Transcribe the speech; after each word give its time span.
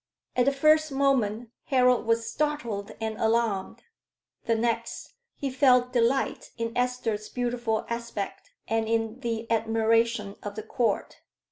At 0.35 0.45
the 0.45 0.51
first 0.51 0.91
moment 0.91 1.51
Harold 1.65 2.07
was 2.07 2.27
startled 2.27 2.93
and 2.99 3.19
alarmed; 3.19 3.83
the 4.45 4.55
next, 4.55 5.13
he 5.35 5.51
felt 5.51 5.93
delight 5.93 6.49
in 6.57 6.75
Esther's 6.75 7.29
beautiful 7.29 7.85
aspect, 7.87 8.49
and 8.67 8.87
in 8.87 9.19
the 9.19 9.45
admiration 9.51 10.37
of 10.41 10.55
the 10.55 10.63
Court. 10.63 11.17